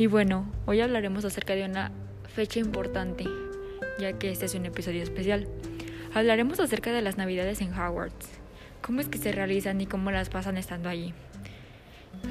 Y 0.00 0.06
bueno, 0.06 0.46
hoy 0.64 0.80
hablaremos 0.80 1.26
acerca 1.26 1.54
de 1.54 1.62
una 1.62 1.92
fecha 2.34 2.58
importante, 2.58 3.26
ya 3.98 4.14
que 4.14 4.30
este 4.30 4.46
es 4.46 4.54
un 4.54 4.64
episodio 4.64 5.02
especial. 5.02 5.46
Hablaremos 6.14 6.58
acerca 6.58 6.90
de 6.90 7.02
las 7.02 7.18
navidades 7.18 7.60
en 7.60 7.74
Hogwarts, 7.74 8.30
cómo 8.80 9.02
es 9.02 9.08
que 9.08 9.18
se 9.18 9.30
realizan 9.30 9.78
y 9.78 9.84
cómo 9.84 10.10
las 10.10 10.30
pasan 10.30 10.56
estando 10.56 10.88
allí. 10.88 11.12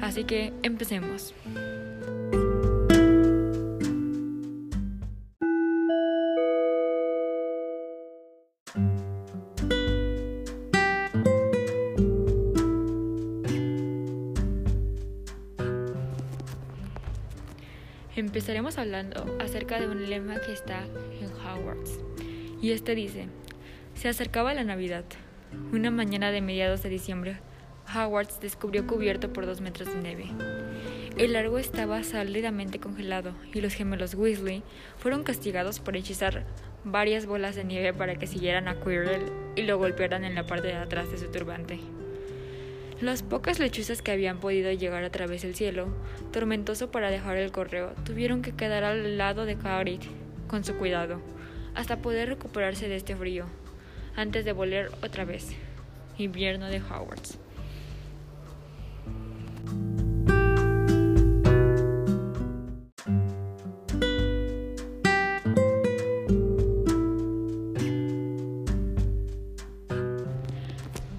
Así 0.02 0.24
que 0.24 0.52
empecemos. 0.64 1.32
Empezaremos 18.30 18.78
hablando 18.78 19.36
acerca 19.40 19.80
de 19.80 19.88
un 19.88 20.08
lema 20.08 20.40
que 20.40 20.52
está 20.52 20.84
en 20.84 21.32
Hogwarts. 21.32 21.98
Y 22.62 22.70
este 22.70 22.94
dice, 22.94 23.26
se 23.94 24.08
acercaba 24.08 24.54
la 24.54 24.62
Navidad. 24.62 25.04
Una 25.72 25.90
mañana 25.90 26.30
de 26.30 26.40
mediados 26.40 26.84
de 26.84 26.90
diciembre, 26.90 27.40
Hogwarts 27.92 28.38
descubrió 28.38 28.86
cubierto 28.86 29.32
por 29.32 29.46
dos 29.46 29.60
metros 29.60 29.92
de 29.92 30.00
nieve. 30.00 30.26
El 31.18 31.32
largo 31.32 31.58
estaba 31.58 32.04
sólidamente 32.04 32.78
congelado 32.78 33.34
y 33.52 33.62
los 33.62 33.74
gemelos 33.74 34.14
Weasley 34.14 34.62
fueron 34.96 35.24
castigados 35.24 35.80
por 35.80 35.96
hechizar 35.96 36.44
varias 36.84 37.26
bolas 37.26 37.56
de 37.56 37.64
nieve 37.64 37.92
para 37.92 38.14
que 38.14 38.28
siguieran 38.28 38.68
a 38.68 38.76
Quirrell 38.76 39.24
y 39.56 39.62
lo 39.62 39.76
golpearan 39.76 40.22
en 40.22 40.36
la 40.36 40.46
parte 40.46 40.68
de 40.68 40.74
atrás 40.74 41.10
de 41.10 41.18
su 41.18 41.32
turbante. 41.32 41.80
Las 43.00 43.22
pocas 43.22 43.58
lechuzas 43.58 44.02
que 44.02 44.12
habían 44.12 44.40
podido 44.40 44.70
llegar 44.72 45.04
a 45.04 45.10
través 45.10 45.40
del 45.40 45.54
cielo, 45.54 45.88
tormentoso 46.32 46.90
para 46.90 47.10
dejar 47.10 47.38
el 47.38 47.50
correo, 47.50 47.94
tuvieron 48.04 48.42
que 48.42 48.52
quedar 48.52 48.84
al 48.84 49.16
lado 49.16 49.46
de 49.46 49.56
Hagrid, 49.64 50.02
con 50.48 50.64
su 50.64 50.74
cuidado, 50.74 51.22
hasta 51.74 52.02
poder 52.02 52.28
recuperarse 52.28 52.88
de 52.88 52.96
este 52.96 53.16
frío, 53.16 53.46
antes 54.16 54.44
de 54.44 54.52
volver 54.52 54.90
otra 55.02 55.24
vez. 55.24 55.48
Invierno 56.18 56.66
de 56.66 56.82
Hogwarts. 56.82 57.38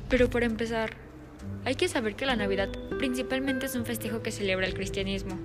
Pero 0.09 0.29
para 0.29 0.45
empezar, 0.45 0.91
hay 1.71 1.75
que 1.75 1.87
saber 1.87 2.17
que 2.17 2.25
la 2.25 2.35
Navidad 2.35 2.67
principalmente 2.99 3.65
es 3.65 3.75
un 3.75 3.85
festejo 3.85 4.21
que 4.21 4.33
celebra 4.33 4.67
el 4.67 4.73
cristianismo. 4.73 5.39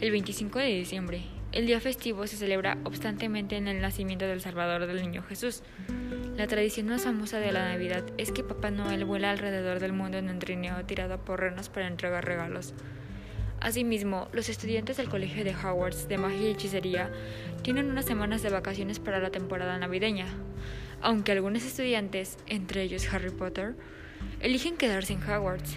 El 0.00 0.10
25 0.10 0.58
de 0.58 0.66
diciembre, 0.66 1.22
el 1.52 1.68
día 1.68 1.78
festivo 1.78 2.26
se 2.26 2.36
celebra 2.36 2.78
obstantemente 2.82 3.56
en 3.56 3.68
el 3.68 3.80
nacimiento 3.80 4.26
del 4.26 4.40
Salvador 4.40 4.88
del 4.88 5.00
Niño 5.00 5.22
Jesús. 5.22 5.62
La 6.36 6.48
tradición 6.48 6.88
más 6.88 7.04
famosa 7.04 7.38
de 7.38 7.52
la 7.52 7.68
Navidad 7.68 8.02
es 8.18 8.32
que 8.32 8.42
Papá 8.42 8.72
Noel 8.72 9.04
vuela 9.04 9.30
alrededor 9.30 9.78
del 9.78 9.92
mundo 9.92 10.18
en 10.18 10.28
un 10.28 10.40
trineo 10.40 10.84
tirado 10.86 11.24
por 11.24 11.38
renos 11.38 11.68
para 11.68 11.86
entregar 11.86 12.24
regalos. 12.24 12.74
Asimismo, 13.60 14.26
los 14.32 14.48
estudiantes 14.48 14.96
del 14.96 15.08
Colegio 15.08 15.44
de 15.44 15.54
Hogwarts 15.54 16.08
de 16.08 16.18
Magia 16.18 16.48
y 16.48 16.50
Hechicería 16.50 17.12
tienen 17.62 17.90
unas 17.90 18.06
semanas 18.06 18.42
de 18.42 18.50
vacaciones 18.50 18.98
para 18.98 19.20
la 19.20 19.30
temporada 19.30 19.78
navideña, 19.78 20.26
aunque 21.02 21.32
algunos 21.32 21.64
estudiantes, 21.64 22.38
entre 22.46 22.82
ellos 22.82 23.12
Harry 23.12 23.30
Potter, 23.30 23.74
eligen 24.40 24.76
quedarse 24.76 25.12
en 25.12 25.22
Hogwarts. 25.22 25.76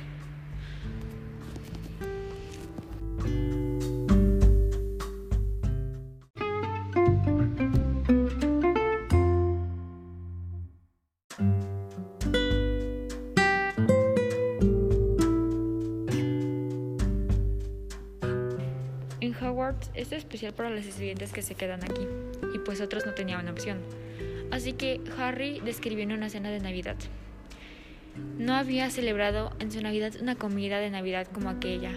En 19.21 19.33
Hogwarts 19.33 19.89
es 19.93 20.11
especial 20.11 20.53
para 20.53 20.69
los 20.69 20.85
estudiantes 20.85 21.31
que 21.31 21.41
se 21.41 21.55
quedan 21.55 21.83
aquí, 21.83 22.05
y 22.53 22.59
pues 22.59 22.81
otros 22.81 23.05
no 23.05 23.13
tenían 23.13 23.47
opción. 23.47 23.79
Así 24.53 24.73
que 24.73 25.01
Harry 25.17 25.61
describió 25.61 26.05
una 26.05 26.29
cena 26.29 26.51
de 26.51 26.59
Navidad. 26.59 26.95
No 28.37 28.53
había 28.53 28.91
celebrado 28.91 29.51
en 29.57 29.71
su 29.71 29.81
Navidad 29.81 30.13
una 30.21 30.35
comida 30.35 30.77
de 30.77 30.91
Navidad 30.91 31.25
como 31.33 31.49
aquella. 31.49 31.93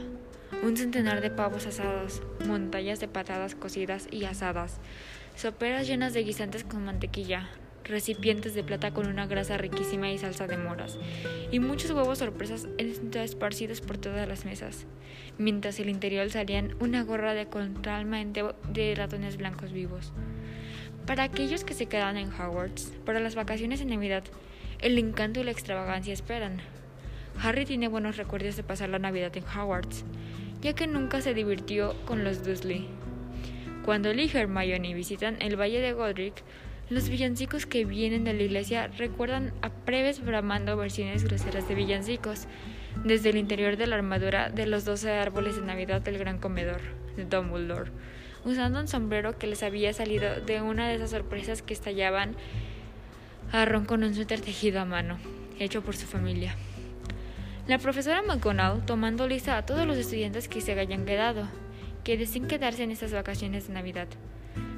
Un 0.62 0.74
centenar 0.74 1.20
de 1.20 1.28
pavos 1.28 1.66
asados, 1.66 2.22
montañas 2.46 2.98
de 2.98 3.08
patatas 3.08 3.54
cocidas 3.54 4.08
y 4.10 4.24
asadas, 4.24 4.80
soperas 5.34 5.86
llenas 5.86 6.14
de 6.14 6.22
guisantes 6.22 6.64
con 6.64 6.82
mantequilla, 6.82 7.50
recipientes 7.84 8.54
de 8.54 8.64
plata 8.64 8.94
con 8.94 9.06
una 9.06 9.26
grasa 9.26 9.58
riquísima 9.58 10.10
y 10.10 10.16
salsa 10.16 10.46
de 10.46 10.56
moras, 10.56 10.98
y 11.52 11.60
muchos 11.60 11.90
huevos 11.90 12.20
sorpresas 12.20 12.68
esparcidos 12.78 13.82
por 13.82 13.98
todas 13.98 14.26
las 14.26 14.46
mesas, 14.46 14.86
mientras 15.36 15.78
el 15.78 15.90
interior 15.90 16.30
salían 16.30 16.74
una 16.80 17.02
gorra 17.02 17.34
de 17.34 17.48
contralmente 17.48 18.42
de 18.72 18.94
ratones 18.94 19.36
blancos 19.36 19.72
vivos. 19.72 20.14
Para 21.06 21.22
aquellos 21.22 21.62
que 21.62 21.74
se 21.74 21.86
quedan 21.86 22.16
en 22.16 22.32
Hogwarts, 22.32 22.92
para 23.04 23.20
las 23.20 23.36
vacaciones 23.36 23.78
de 23.78 23.84
Navidad, 23.84 24.24
el 24.80 24.98
encanto 24.98 25.40
y 25.40 25.44
la 25.44 25.52
extravagancia 25.52 26.12
esperan. 26.12 26.60
Harry 27.40 27.64
tiene 27.64 27.86
buenos 27.86 28.16
recuerdos 28.16 28.56
de 28.56 28.64
pasar 28.64 28.88
la 28.88 28.98
Navidad 28.98 29.36
en 29.36 29.44
Hogwarts, 29.44 30.04
ya 30.62 30.72
que 30.72 30.88
nunca 30.88 31.20
se 31.20 31.32
divirtió 31.32 31.94
con 32.06 32.24
los 32.24 32.44
Dursley. 32.44 32.88
Cuando 33.84 34.12
Lee 34.12 34.28
y 34.32 34.36
Hermione 34.36 34.94
visitan 34.94 35.36
el 35.40 35.54
Valle 35.54 35.80
de 35.80 35.92
Godric, 35.92 36.42
los 36.90 37.08
villancicos 37.08 37.66
que 37.66 37.84
vienen 37.84 38.24
de 38.24 38.32
la 38.32 38.42
iglesia 38.42 38.88
recuerdan 38.88 39.52
a 39.62 39.68
breves 39.68 40.24
bramando 40.24 40.76
versiones 40.76 41.22
groseras 41.22 41.68
de 41.68 41.76
villancicos 41.76 42.48
desde 43.04 43.30
el 43.30 43.36
interior 43.36 43.76
de 43.76 43.86
la 43.86 43.94
armadura 43.94 44.50
de 44.50 44.66
los 44.66 44.84
doce 44.84 45.10
árboles 45.12 45.54
de 45.54 45.62
Navidad 45.62 46.00
del 46.00 46.18
Gran 46.18 46.38
Comedor 46.38 46.80
de 47.16 47.24
Dumbledore, 47.24 47.91
usando 48.47 48.81
un 48.81 48.87
sombrero 48.87 49.37
que 49.37 49.48
les 49.48 49.63
había 49.63 49.93
salido 49.93 50.41
de 50.41 50.63
una 50.63 50.89
de 50.89 50.95
esas 50.95 51.10
sorpresas 51.10 51.63
que 51.63 51.75
estallaban 51.75 52.37
a 53.53 53.65
Ron 53.65 53.84
con 53.84 54.04
un 54.04 54.15
suéter 54.15 54.41
tejido 54.41 54.81
a 54.81 54.84
mano, 54.84 55.19
hecho 55.59 55.83
por 55.83 55.97
su 55.97 56.07
familia. 56.07 56.54
La 57.66 57.78
profesora 57.78 58.22
McGonagall 58.22 58.87
tomando 58.87 59.27
lista 59.27 59.59
a 59.59 59.66
todos 59.66 59.87
los 59.87 59.98
estudiantes 59.98 60.48
que 60.48 60.60
se 60.60 60.78
hayan 60.78 61.04
quedado, 61.04 61.48
que 62.04 62.16
deseen 62.16 62.47
quedarse 62.47 62.84
en 62.84 62.93
estas 62.93 63.13
vacaciones 63.13 63.66
de 63.66 63.75
Navidad. 63.75 64.07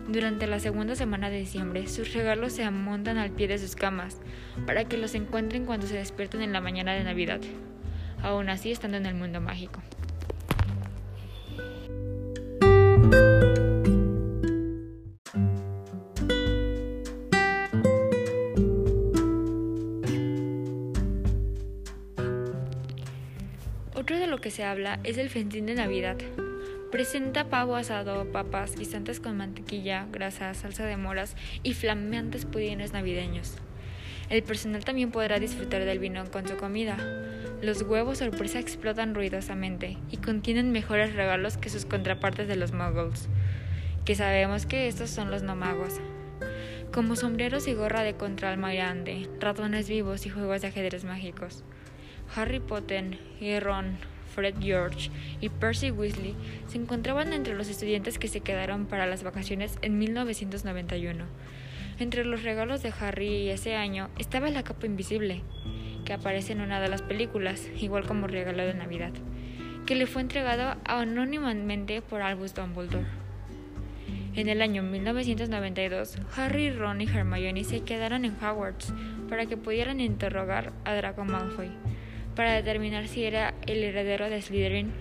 Durante 0.09 0.47
la 0.47 0.59
segunda 0.59 0.97
semana 0.97 1.29
de 1.29 1.38
diciembre, 1.38 1.87
sus 1.87 2.15
regalos 2.15 2.55
se 2.55 2.65
amontan 2.65 3.19
al 3.19 3.31
pie 3.31 3.49
de 3.49 3.59
sus 3.59 3.76
camas 3.76 4.17
para 4.67 4.87
que 4.87 4.97
los 4.97 5.15
encuentren 5.15 5.67
cuando 5.67 5.87
se 5.87 5.99
despierten 5.99 6.41
en 6.41 6.55
la 6.55 6.62
mañana 6.62 6.94
de 6.94 7.05
Navidad, 7.05 7.41
aún 8.23 8.49
así 8.49 8.73
estando 8.73 8.97
en 8.97 9.05
el 9.05 9.15
mundo 9.15 9.43
mágico. 9.43 9.82
Se 24.58 24.64
habla 24.64 24.99
es 25.05 25.19
el 25.19 25.31
festín 25.31 25.66
de 25.66 25.75
Navidad. 25.76 26.16
Presenta 26.90 27.49
pavo 27.49 27.76
asado, 27.76 28.25
papas, 28.32 28.75
guisantes 28.75 29.20
con 29.20 29.37
mantequilla, 29.37 30.08
grasa, 30.10 30.52
salsa 30.52 30.84
de 30.84 30.96
moras 30.96 31.37
y 31.62 31.75
flameantes 31.75 32.44
pudines 32.44 32.93
navideños. 32.93 33.55
El 34.31 34.43
personal 34.43 34.84
también 34.84 35.12
podrá 35.12 35.38
disfrutar 35.38 35.84
del 35.84 36.00
vino 36.00 36.28
con 36.32 36.49
su 36.49 36.56
comida. 36.56 36.96
Los 37.62 37.82
huevos 37.82 38.19
sorpresa 38.19 38.58
explotan 38.58 39.14
ruidosamente 39.14 39.96
y 40.10 40.16
contienen 40.16 40.72
mejores 40.72 41.14
regalos 41.14 41.56
que 41.56 41.70
sus 41.70 41.84
contrapartes 41.84 42.49
de 42.49 42.56
los 42.56 42.72
muggles, 42.72 43.28
que 44.05 44.16
sabemos 44.16 44.66
que 44.66 44.88
estos 44.88 45.08
son 45.08 45.31
los 45.31 45.44
no 45.44 45.55
magos, 45.55 46.00
como 46.93 47.14
sombreros 47.14 47.69
y 47.69 47.75
gorra 47.75 48.02
de 48.02 48.14
contral 48.14 48.60
grande, 48.60 49.31
ratones 49.38 49.88
vivos 49.88 50.26
y 50.26 50.31
juegos 50.31 50.62
de 50.62 50.66
ajedrez 50.66 51.05
mágicos. 51.05 51.62
Harry 52.34 52.58
Potter 52.58 53.20
y 53.40 53.56
Ron, 53.60 53.99
Fred 54.34 54.54
George 54.60 55.10
y 55.40 55.48
Percy 55.48 55.90
Weasley 55.90 56.34
se 56.69 56.78
encontraban 56.78 57.32
entre 57.32 57.54
los 57.54 57.69
estudiantes 57.69 58.19
que 58.19 58.28
se 58.28 58.40
quedaron 58.40 58.86
para 58.86 59.06
las 59.06 59.22
vacaciones 59.22 59.78
en 59.82 59.98
1991. 59.98 61.25
Entre 61.98 62.25
los 62.25 62.44
regalos 62.44 62.82
de 62.82 62.92
Harry 63.00 63.50
ese 63.50 63.75
año 63.75 64.08
estaba 64.19 64.50
la 64.50 64.62
capa 64.62 64.86
invisible, 64.86 65.42
que 66.04 66.12
aparece 66.12 66.52
en 66.52 66.60
una 66.60 66.80
de 66.80 66.88
las 66.88 67.02
películas, 67.02 67.69
igual 67.80 68.06
como 68.06 68.28
regalo 68.28 68.64
de 68.64 68.75
Navidad, 68.75 69.12
que 69.84 69.96
le 69.96 70.06
fue 70.06 70.22
entregado 70.22 70.76
anónimamente 70.84 72.00
por 72.02 72.22
Albus 72.22 72.54
Dumbledore. 72.54 73.06
En 74.34 74.48
el 74.48 74.62
año 74.62 74.84
1992, 74.84 76.19
Harry, 76.36 76.70
Ron 76.70 77.00
y 77.00 77.06
Hermione 77.06 77.64
se 77.64 77.81
quedaron 77.81 78.24
en 78.24 78.36
Hogwarts 78.40 78.94
para 79.28 79.46
que 79.46 79.56
pudieran 79.56 80.00
interrogar 80.00 80.72
a 80.84 80.94
Draco 80.94 81.24
Malfoy 81.24 81.70
para 82.38 82.52
determinar 82.52 83.08
si 83.08 83.25
era 83.25 83.52
el 83.67 83.82
heredero 83.82 84.31
de 84.31 84.40
Slytherin 84.40 84.93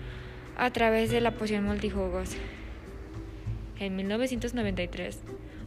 a 0.56 0.72
través 0.72 1.12
de 1.12 1.20
la 1.20 1.30
poción 1.30 1.62
multijugos. 1.62 2.30
en 3.78 3.94
1993. 3.94 5.20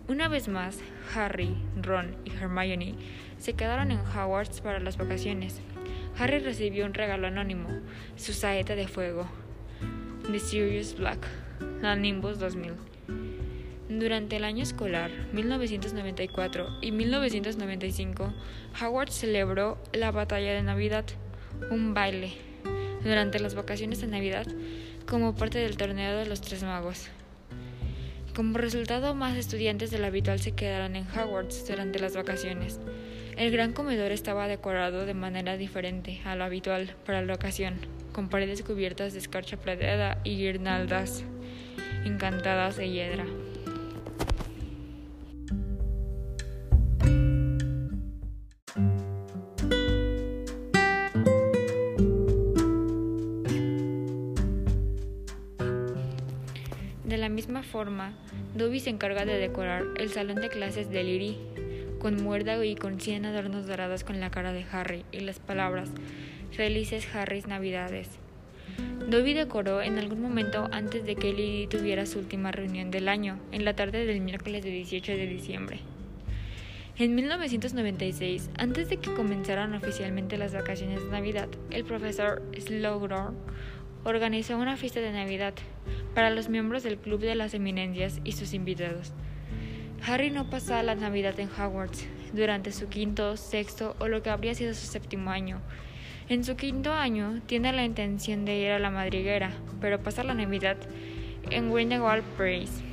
Una 0.09 0.27
vez 0.27 0.49
más, 0.49 0.79
Harry, 1.15 1.55
Ron 1.81 2.17
y 2.25 2.31
Hermione 2.31 2.95
se 3.37 3.53
quedaron 3.53 3.89
en 3.91 3.99
Hogwarts 3.99 4.59
para 4.59 4.81
las 4.81 4.97
vacaciones. 4.97 5.61
Harry 6.17 6.39
recibió 6.39 6.85
un 6.85 6.93
regalo 6.93 7.27
anónimo, 7.27 7.69
su 8.17 8.33
saeta 8.33 8.75
de 8.75 8.89
fuego, 8.89 9.25
The 10.29 10.39
Sirius 10.39 10.97
Black, 10.97 11.25
la 11.81 11.95
Nimbus 11.95 12.37
2000. 12.37 12.73
Durante 13.87 14.35
el 14.35 14.43
año 14.43 14.63
escolar 14.63 15.09
1994 15.31 16.79
y 16.81 16.91
1995, 16.91 18.33
Howard 18.81 19.11
celebró 19.11 19.77
la 19.93 20.11
Batalla 20.11 20.51
de 20.51 20.63
Navidad, 20.63 21.05
un 21.69 21.93
baile, 21.93 22.33
durante 23.03 23.39
las 23.39 23.55
vacaciones 23.55 24.01
de 24.01 24.07
Navidad 24.07 24.47
como 25.07 25.35
parte 25.35 25.59
del 25.59 25.77
torneo 25.77 26.17
de 26.17 26.25
los 26.25 26.41
Tres 26.41 26.63
Magos. 26.63 27.07
Como 28.35 28.57
resultado, 28.57 29.13
más 29.13 29.35
estudiantes 29.35 29.91
de 29.91 29.99
lo 29.99 30.07
habitual 30.07 30.39
se 30.39 30.53
quedaron 30.53 30.95
en 30.95 31.05
Hogwarts 31.05 31.67
durante 31.67 31.99
las 31.99 32.15
vacaciones. 32.15 32.79
El 33.37 33.51
gran 33.51 33.73
comedor 33.73 34.11
estaba 34.11 34.47
decorado 34.47 35.05
de 35.05 35.13
manera 35.13 35.57
diferente 35.57 36.21
a 36.25 36.35
lo 36.35 36.43
habitual 36.43 36.95
para 37.05 37.21
la 37.21 37.33
ocasión, 37.33 37.75
con 38.13 38.29
paredes 38.29 38.63
cubiertas 38.63 39.13
de 39.13 39.19
escarcha 39.19 39.57
plateada 39.57 40.19
y 40.23 40.37
guirnaldas 40.37 41.23
encantadas 42.05 42.77
de 42.77 42.89
hiedra. 42.89 43.25
Forma, 57.71 58.11
Dobby 58.55 58.79
se 58.79 58.89
encarga 58.89 59.25
de 59.25 59.37
decorar 59.37 59.83
el 59.97 60.09
salón 60.09 60.35
de 60.35 60.49
clases 60.49 60.89
de 60.89 61.03
Lily 61.03 61.37
con 61.99 62.21
muérdago 62.21 62.63
y 62.63 62.75
con 62.75 62.99
100 62.99 63.25
adornos 63.25 63.65
dorados 63.65 64.03
con 64.03 64.19
la 64.19 64.29
cara 64.29 64.51
de 64.51 64.65
Harry 64.71 65.05
y 65.11 65.21
las 65.21 65.39
palabras 65.39 65.89
Felices 66.51 67.07
Harry's 67.15 67.47
Navidades. 67.47 68.09
Dobby 69.09 69.33
decoró 69.33 69.81
en 69.81 69.97
algún 69.99 70.21
momento 70.21 70.67
antes 70.71 71.05
de 71.05 71.15
que 71.15 71.33
Lily 71.33 71.67
tuviera 71.67 72.05
su 72.05 72.19
última 72.19 72.51
reunión 72.51 72.91
del 72.91 73.07
año, 73.07 73.39
en 73.51 73.65
la 73.65 73.75
tarde 73.75 74.05
del 74.05 74.21
miércoles 74.21 74.63
de 74.63 74.69
18 74.69 75.13
de 75.13 75.27
diciembre. 75.27 75.79
En 76.97 77.15
1996, 77.15 78.49
antes 78.57 78.89
de 78.89 78.97
que 78.97 79.13
comenzaran 79.13 79.73
oficialmente 79.73 80.37
las 80.37 80.53
vacaciones 80.53 81.03
de 81.03 81.09
Navidad, 81.09 81.47
el 81.71 81.85
profesor 81.85 82.43
Slowdor 82.59 83.33
organizó 84.03 84.57
una 84.57 84.77
fiesta 84.77 84.99
de 84.99 85.11
Navidad 85.11 85.53
para 86.15 86.29
los 86.29 86.49
miembros 86.49 86.83
del 86.83 86.97
Club 86.97 87.21
de 87.21 87.35
las 87.35 87.53
Eminencias 87.53 88.19
y 88.23 88.33
sus 88.33 88.53
invitados. 88.53 89.13
Harry 90.05 90.31
no 90.31 90.49
pasaba 90.49 90.83
la 90.83 90.95
Navidad 90.95 91.39
en 91.39 91.49
Hogwarts 91.49 92.07
durante 92.33 92.71
su 92.71 92.89
quinto, 92.89 93.37
sexto 93.37 93.95
o 93.99 94.07
lo 94.07 94.23
que 94.23 94.29
habría 94.29 94.55
sido 94.55 94.73
su 94.73 94.87
séptimo 94.87 95.29
año. 95.29 95.61
En 96.29 96.43
su 96.43 96.55
quinto 96.55 96.93
año 96.93 97.41
tiene 97.45 97.73
la 97.73 97.83
intención 97.83 98.45
de 98.45 98.55
ir 98.55 98.71
a 98.71 98.79
la 98.79 98.89
madriguera, 98.89 99.51
pero 99.79 100.01
pasa 100.01 100.23
la 100.23 100.33
Navidad 100.33 100.77
en 101.49 101.71
Grindelwald 101.71 102.23
Place 102.37 102.83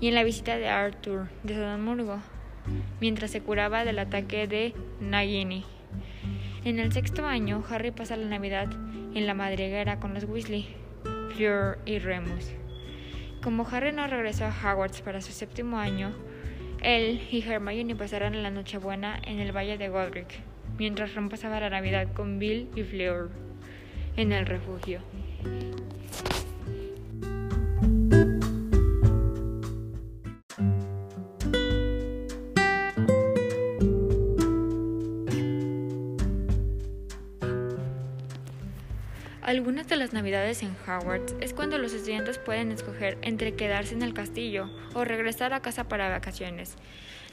y 0.00 0.08
en 0.08 0.14
la 0.14 0.24
visita 0.24 0.56
de 0.56 0.68
Arthur 0.68 1.28
de 1.42 1.54
Sodamurgo, 1.54 2.18
mientras 3.00 3.30
se 3.30 3.40
curaba 3.40 3.84
del 3.84 3.98
ataque 3.98 4.46
de 4.46 4.74
Nagini. 5.00 5.64
En 6.66 6.80
el 6.80 6.90
sexto 6.92 7.24
año, 7.24 7.62
Harry 7.70 7.92
pasa 7.92 8.16
la 8.16 8.26
Navidad 8.26 8.66
en 9.14 9.24
la 9.28 9.34
madriguera 9.34 10.00
con 10.00 10.14
los 10.14 10.24
Weasley, 10.24 10.66
Fleur 11.36 11.78
y 11.86 12.00
Remus. 12.00 12.50
Como 13.40 13.64
Harry 13.70 13.92
no 13.92 14.04
regresó 14.08 14.46
a 14.46 14.48
Hogwarts 14.50 15.00
para 15.00 15.20
su 15.20 15.30
séptimo 15.30 15.78
año, 15.78 16.12
él 16.82 17.22
y 17.30 17.40
Hermione 17.40 17.94
pasarán 17.94 18.42
la 18.42 18.50
Nochebuena 18.50 19.22
en 19.24 19.38
el 19.38 19.56
Valle 19.56 19.78
de 19.78 19.88
Godric, 19.88 20.40
mientras 20.76 21.14
Ron 21.14 21.28
pasaba 21.28 21.60
la 21.60 21.70
Navidad 21.70 22.12
con 22.12 22.40
Bill 22.40 22.68
y 22.74 22.82
Fleur 22.82 23.30
en 24.16 24.32
el 24.32 24.44
refugio. 24.44 25.02
Algunas 39.46 39.86
de 39.86 39.94
las 39.94 40.12
navidades 40.12 40.64
en 40.64 40.74
Hogwarts 40.88 41.36
es 41.40 41.54
cuando 41.54 41.78
los 41.78 41.92
estudiantes 41.92 42.36
pueden 42.36 42.72
escoger 42.72 43.16
entre 43.22 43.54
quedarse 43.54 43.94
en 43.94 44.02
el 44.02 44.12
castillo 44.12 44.68
o 44.92 45.04
regresar 45.04 45.52
a 45.52 45.62
casa 45.62 45.84
para 45.84 46.08
vacaciones, 46.08 46.74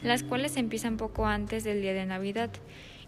las 0.03 0.21
cuales 0.21 0.55
empiezan 0.55 0.97
poco 0.97 1.25
antes 1.25 1.63
del 1.63 1.81
día 1.81 1.93
de 1.93 2.05
Navidad 2.05 2.51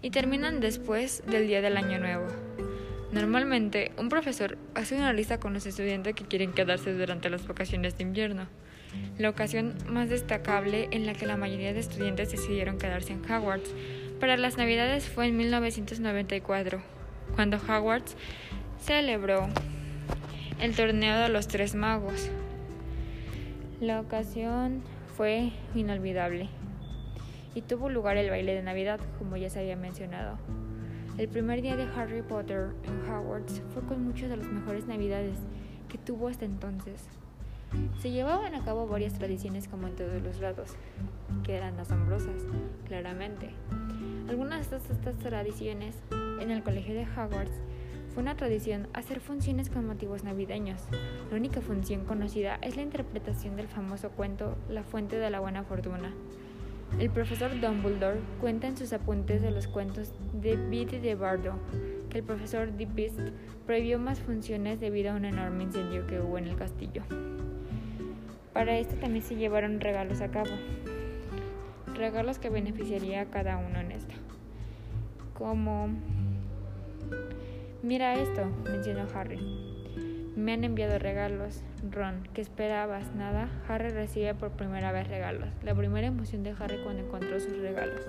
y 0.01 0.09
terminan 0.09 0.59
después 0.59 1.21
del 1.27 1.45
día 1.45 1.61
del 1.61 1.77
Año 1.77 1.99
Nuevo. 1.99 2.25
Normalmente, 3.11 3.91
un 3.99 4.09
profesor 4.09 4.57
hace 4.73 4.95
una 4.95 5.13
lista 5.13 5.39
con 5.39 5.53
los 5.53 5.67
estudiantes 5.67 6.15
que 6.15 6.25
quieren 6.25 6.51
quedarse 6.51 6.91
durante 6.91 7.29
las 7.29 7.45
vacaciones 7.45 7.95
de 7.99 8.05
invierno. 8.05 8.47
La 9.19 9.29
ocasión 9.29 9.75
más 9.87 10.09
destacable 10.09 10.87
en 10.89 11.05
la 11.05 11.13
que 11.13 11.27
la 11.27 11.37
mayoría 11.37 11.73
de 11.73 11.79
estudiantes 11.79 12.31
decidieron 12.31 12.79
quedarse 12.79 13.13
en 13.13 13.23
Hogwarts 13.31 13.69
para 14.19 14.35
las 14.35 14.57
Navidades 14.57 15.07
fue 15.07 15.27
en 15.27 15.37
1994, 15.37 16.81
cuando 17.35 17.57
Hogwarts 17.57 18.15
celebró 18.85 19.47
el 20.61 20.75
torneo 20.75 21.17
de 21.17 21.29
los 21.29 21.47
tres 21.47 21.73
magos. 21.73 22.29
La 23.81 23.99
ocasión 23.99 24.83
fue 25.17 25.53
inolvidable 25.73 26.49
y 27.55 27.63
tuvo 27.63 27.89
lugar 27.89 28.17
el 28.17 28.29
baile 28.29 28.53
de 28.53 28.61
Navidad, 28.61 28.99
como 29.17 29.37
ya 29.37 29.49
se 29.49 29.61
había 29.61 29.75
mencionado. 29.75 30.37
El 31.17 31.27
primer 31.29 31.63
día 31.63 31.75
de 31.75 31.87
Harry 31.95 32.21
Potter 32.21 32.75
en 32.83 33.11
Hogwarts 33.11 33.63
fue 33.73 33.81
con 33.87 34.03
muchas 34.03 34.29
de 34.29 34.37
las 34.37 34.47
mejores 34.47 34.85
Navidades 34.85 35.39
que 35.89 35.97
tuvo 35.97 36.27
hasta 36.27 36.45
entonces. 36.45 37.09
Se 37.99 38.11
llevaban 38.11 38.53
a 38.53 38.63
cabo 38.63 38.85
varias 38.85 39.13
tradiciones 39.13 39.67
como 39.67 39.87
en 39.87 39.95
todos 39.95 40.21
los 40.21 40.39
lados, 40.39 40.75
que 41.43 41.55
eran 41.55 41.79
asombrosas, 41.79 42.43
claramente. 42.85 43.49
Algunas 44.29 44.69
de 44.69 44.77
estas 44.77 45.17
tradiciones 45.17 45.95
en 46.39 46.51
el 46.51 46.61
colegio 46.61 46.93
de 46.93 47.07
Hogwarts 47.07 47.59
fue 48.15 48.23
una 48.23 48.37
tradición 48.37 48.87
hacer 48.93 49.19
funciones 49.19 49.69
con 49.69 49.85
motivos 49.85 50.23
navideños. 50.23 50.81
La 51.29 51.35
única 51.35 51.59
función 51.59 52.05
conocida 52.05 52.57
es 52.61 52.77
la 52.77 52.81
interpretación 52.81 53.57
del 53.57 53.67
famoso 53.67 54.09
cuento 54.09 54.55
La 54.69 54.83
fuente 54.83 55.17
de 55.17 55.29
la 55.29 55.41
buena 55.41 55.63
fortuna. 55.63 56.13
El 56.97 57.09
profesor 57.09 57.51
Dumbledore 57.59 58.21
cuenta 58.39 58.67
en 58.67 58.77
sus 58.77 58.93
apuntes 58.93 59.41
de 59.41 59.51
los 59.51 59.67
cuentos 59.67 60.13
de 60.31 60.55
Beat 60.55 60.91
de 60.91 61.15
Bardo 61.15 61.55
que 62.09 62.19
el 62.19 62.23
profesor 62.23 62.71
Beast 62.71 63.19
prohibió 63.65 63.99
más 63.99 64.21
funciones 64.21 64.79
debido 64.79 65.11
a 65.11 65.15
un 65.15 65.25
enorme 65.25 65.63
incendio 65.63 66.07
que 66.07 66.21
hubo 66.21 66.37
en 66.37 66.45
el 66.45 66.55
castillo. 66.55 67.03
Para 68.53 68.77
esto 68.77 68.95
también 68.95 69.25
se 69.25 69.35
llevaron 69.35 69.81
regalos 69.81 70.21
a 70.21 70.31
cabo, 70.31 70.51
regalos 71.93 72.39
que 72.39 72.47
beneficiaría 72.47 73.19
a 73.19 73.25
cada 73.25 73.57
uno 73.57 73.81
en 73.81 73.91
esto, 73.91 74.15
como 75.33 75.89
Mira 77.85 78.15
esto, 78.15 78.43
mencionó 78.63 79.05
Harry. 79.13 79.37
Me 80.35 80.53
han 80.53 80.63
enviado 80.63 80.97
regalos. 80.97 81.61
Ron, 81.91 82.27
¿qué 82.33 82.41
esperabas? 82.41 83.13
Nada. 83.13 83.47
Harry 83.67 83.89
recibe 83.89 84.33
por 84.33 84.49
primera 84.49 84.91
vez 84.91 85.07
regalos. 85.07 85.49
La 85.63 85.75
primera 85.75 86.07
emoción 86.07 86.41
de 86.41 86.55
Harry 86.59 86.81
cuando 86.83 87.03
encontró 87.03 87.39
sus 87.39 87.55
regalos. 87.59 88.01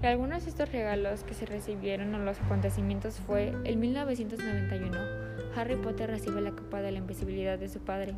Algunos 0.00 0.44
de 0.44 0.50
estos 0.50 0.72
regalos 0.72 1.24
que 1.24 1.34
se 1.34 1.44
recibieron 1.44 2.14
en 2.14 2.24
los 2.24 2.40
acontecimientos 2.40 3.20
fue 3.20 3.52
en 3.64 3.78
1991. 3.78 4.98
Harry 5.54 5.76
Potter 5.76 6.08
recibe 6.08 6.40
la 6.40 6.52
capa 6.52 6.80
de 6.80 6.92
la 6.92 6.98
invisibilidad 7.00 7.58
de 7.58 7.68
su 7.68 7.80
padre 7.80 8.14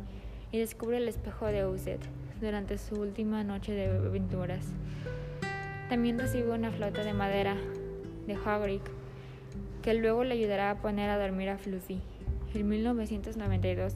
y 0.53 0.59
descubre 0.59 0.95
el 0.95 1.09
espejo 1.09 1.47
de 1.47 1.65
Ozed 1.65 1.99
durante 2.39 2.77
su 2.77 2.95
última 3.01 3.43
noche 3.43 3.73
de 3.73 3.87
aventuras. 3.87 4.65
También 5.89 6.19
recibe 6.19 6.51
una 6.51 6.69
flauta 6.69 7.03
de 7.03 7.13
madera 7.13 7.55
de 8.27 8.35
Hagrid 8.35 8.81
que 9.81 9.95
luego 9.95 10.23
le 10.23 10.35
ayudará 10.35 10.69
a 10.69 10.75
poner 10.75 11.09
a 11.09 11.17
dormir 11.17 11.49
a 11.49 11.57
Fluffy. 11.57 11.99
En 12.53 12.69
1992, 12.69 13.95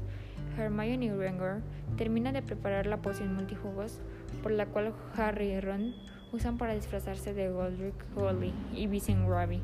Hermione 0.58 1.16
Granger 1.16 1.62
termina 1.96 2.32
de 2.32 2.42
preparar 2.42 2.88
la 2.88 2.98
poción 2.98 3.36
multijugos 3.36 4.00
por 4.42 4.52
la 4.52 4.66
cual 4.66 4.94
Harry 5.16 5.52
y 5.52 5.60
Ron 5.60 5.94
usan 6.32 6.58
para 6.58 6.74
disfrazarse 6.74 7.36
de 7.36 7.50
Godric 7.50 7.94
Holly 8.16 8.54
y 8.74 8.88
Vincent 8.88 9.28
Rabbit 9.30 9.62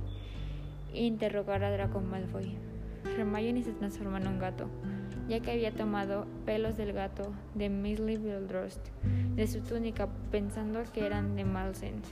e 0.93 1.05
interrogar 1.05 1.63
a 1.63 1.71
Draco 1.71 1.99
Malfoy. 1.99 2.55
Hermione 3.05 3.63
se 3.63 3.73
transforma 3.73 4.17
en 4.17 4.27
un 4.27 4.39
gato, 4.39 4.67
ya 5.27 5.39
que 5.39 5.51
había 5.51 5.71
tomado 5.71 6.25
pelos 6.45 6.77
del 6.77 6.93
gato 6.93 7.33
de 7.55 7.69
Misley 7.69 8.17
Wildrost 8.17 8.87
de 9.35 9.47
su 9.47 9.61
túnica 9.61 10.07
pensando 10.31 10.81
que 10.93 11.05
eran 11.05 11.35
de 11.35 11.45
Malsent. 11.45 12.05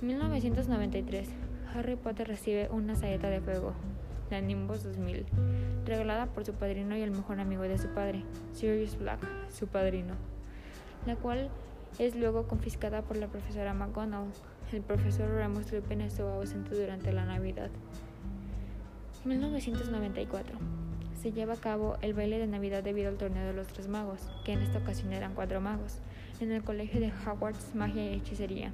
1993. 0.00 1.28
Harry 1.74 1.96
Potter 1.96 2.26
recibe 2.26 2.68
una 2.70 2.94
saeta 2.94 3.28
de 3.28 3.40
fuego. 3.40 3.74
la 4.30 4.40
Nimbus 4.40 4.84
2000, 4.84 5.24
regalada 5.86 6.26
por 6.26 6.44
su 6.44 6.52
padrino 6.52 6.96
y 6.96 7.00
el 7.00 7.10
mejor 7.10 7.40
amigo 7.40 7.62
de 7.62 7.78
su 7.78 7.88
padre, 7.88 8.24
Sirius 8.52 8.98
Black, 8.98 9.20
su 9.50 9.66
padrino, 9.66 10.14
la 11.06 11.16
cual 11.16 11.48
es 11.98 12.14
luego 12.14 12.46
confiscada 12.46 13.02
por 13.02 13.16
la 13.16 13.28
profesora 13.28 13.74
McGonagall. 13.74 14.32
El 14.72 14.82
profesor 14.82 15.30
Remus 15.30 15.72
Lupin 15.72 16.02
estuvo 16.02 16.28
ausente 16.28 16.78
durante 16.78 17.12
la 17.12 17.24
Navidad. 17.24 17.70
1994. 19.28 20.58
Se 21.20 21.32
lleva 21.32 21.54
a 21.54 21.56
cabo 21.56 21.98
el 22.00 22.14
baile 22.14 22.38
de 22.38 22.46
Navidad 22.46 22.82
debido 22.82 23.08
al 23.08 23.18
torneo 23.18 23.46
de 23.46 23.52
los 23.52 23.68
tres 23.68 23.88
magos, 23.88 24.20
que 24.44 24.52
en 24.52 24.62
esta 24.62 24.78
ocasión 24.78 25.12
eran 25.12 25.34
cuatro 25.34 25.60
magos, 25.60 25.98
en 26.40 26.52
el 26.52 26.62
colegio 26.62 27.00
de 27.00 27.12
Hogwarts 27.12 27.74
Magia 27.74 28.10
y 28.10 28.14
Hechicería. 28.14 28.72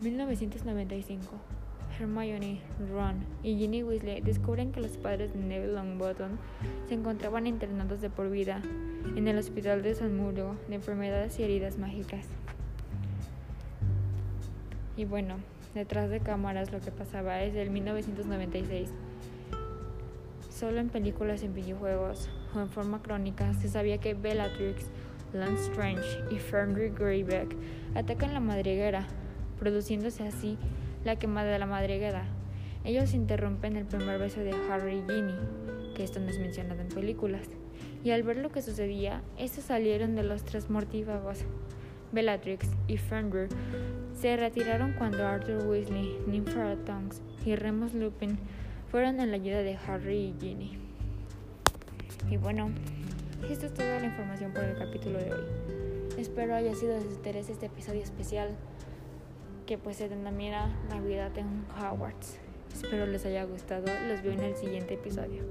1995. 0.00 1.34
Hermione, 1.98 2.60
Ron 2.90 3.24
y 3.42 3.56
Ginny 3.56 3.82
Weasley 3.82 4.20
descubren 4.20 4.70
que 4.70 4.80
los 4.80 4.98
padres 4.98 5.32
de 5.32 5.40
Neville 5.40 5.72
Longbottom 5.72 6.32
se 6.88 6.94
encontraban 6.94 7.46
internados 7.46 8.00
de 8.02 8.10
por 8.10 8.30
vida 8.30 8.60
en 9.16 9.28
el 9.28 9.38
hospital 9.38 9.82
de 9.82 9.94
San 9.94 10.16
Muro 10.16 10.56
de 10.68 10.74
enfermedades 10.74 11.38
y 11.38 11.42
heridas 11.42 11.78
mágicas. 11.78 12.26
Y 14.96 15.06
bueno, 15.06 15.36
detrás 15.74 16.10
de 16.10 16.20
cámaras 16.20 16.70
lo 16.70 16.80
que 16.80 16.90
pasaba 16.90 17.42
es 17.42 17.54
del 17.54 17.70
1996. 17.70 18.92
Solo 20.58 20.80
en 20.80 20.88
películas, 20.88 21.42
en 21.42 21.52
videojuegos 21.52 22.30
o 22.54 22.60
en 22.60 22.70
forma 22.70 23.02
crónica 23.02 23.52
se 23.52 23.68
sabía 23.68 23.98
que 23.98 24.14
Bellatrix, 24.14 24.86
Lance 25.34 25.64
Strange 25.64 26.00
y 26.30 26.38
Fenrir 26.38 26.94
Greyback 26.94 27.54
atacan 27.94 28.32
la 28.32 28.40
madriguera, 28.40 29.06
produciéndose 29.58 30.26
así 30.26 30.56
la 31.04 31.16
quemada 31.16 31.52
de 31.52 31.58
la 31.58 31.66
madriguera. 31.66 32.24
Ellos 32.84 33.12
interrumpen 33.12 33.76
el 33.76 33.84
primer 33.84 34.18
beso 34.18 34.40
de 34.40 34.54
Harry 34.70 34.96
y 34.96 35.02
Ginny, 35.02 35.34
que 35.94 36.04
esto 36.04 36.20
no 36.20 36.30
es 36.30 36.38
mencionado 36.38 36.80
en 36.80 36.88
películas, 36.88 37.48
y 38.02 38.12
al 38.12 38.22
ver 38.22 38.38
lo 38.38 38.50
que 38.50 38.62
sucedía, 38.62 39.20
estos 39.36 39.64
salieron 39.64 40.14
de 40.14 40.22
los 40.22 40.42
tres 40.42 40.70
mortífagos. 40.70 41.44
Bellatrix 42.12 42.70
y 42.88 42.96
Fenrir 42.96 43.50
se 44.14 44.38
retiraron 44.38 44.94
cuando 44.94 45.26
Arthur 45.26 45.66
Weasley, 45.66 46.16
Nymphara 46.26 46.76
Tonks 46.76 47.20
y 47.44 47.56
Remus 47.56 47.92
Lupin 47.92 48.38
fueron 48.90 49.20
en 49.20 49.30
la 49.30 49.36
ayuda 49.36 49.58
de 49.58 49.76
Harry 49.86 50.16
y 50.16 50.34
Ginny. 50.40 50.78
Y 52.30 52.36
bueno, 52.36 52.70
esto 53.50 53.66
es 53.66 53.74
toda 53.74 54.00
la 54.00 54.06
información 54.06 54.52
por 54.52 54.64
el 54.64 54.76
capítulo 54.76 55.18
de 55.18 55.32
hoy. 55.32 55.44
Espero 56.18 56.54
haya 56.54 56.74
sido 56.74 56.94
de 56.94 57.02
su 57.02 57.08
interés 57.08 57.48
este 57.48 57.66
episodio 57.66 58.02
especial 58.02 58.50
que 59.66 59.78
pues 59.78 59.96
se 59.96 60.08
denomina 60.08 60.74
Navidad 60.88 61.36
en 61.36 61.64
Hogwarts. 61.78 62.38
Espero 62.72 63.06
les 63.06 63.24
haya 63.26 63.44
gustado. 63.44 63.86
Los 64.08 64.22
veo 64.22 64.32
en 64.32 64.40
el 64.40 64.56
siguiente 64.56 64.94
episodio. 64.94 65.42